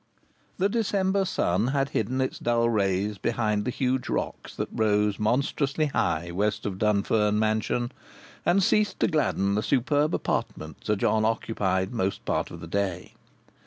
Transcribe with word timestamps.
The 0.57 0.67
December 0.67 1.25
sun 1.25 1.67
had 1.67 1.89
hidden 1.89 2.21
its 2.21 2.39
dull 2.39 2.67
rays 2.67 3.19
behind 3.19 3.65
the 3.65 3.69
huge 3.69 4.09
rocks 4.09 4.55
that 4.55 4.69
rose 4.71 5.19
monstrously 5.19 5.85
high 5.93 6.31
west 6.31 6.65
of 6.65 6.79
Dunfern 6.79 7.37
mansion, 7.37 7.91
and 8.43 8.63
ceased 8.63 8.99
to 9.01 9.07
gladden 9.07 9.53
the 9.53 9.61
superb 9.61 10.15
apartment 10.15 10.77
Sir 10.85 10.95
John 10.95 11.23
occupied 11.23 11.93
most 11.93 12.25
part 12.25 12.49
of 12.49 12.61
the 12.61 12.67
day. 12.67 13.13